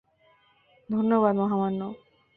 ধন্যবাদ, 0.89 1.33
মহামান্য! 1.35 1.81